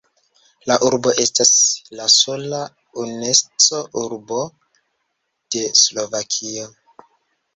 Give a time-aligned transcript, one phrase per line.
[0.69, 1.49] La urbo estas
[1.97, 2.61] la sola
[3.03, 4.39] „Unesco-urbo“
[5.57, 6.67] de Slovakio.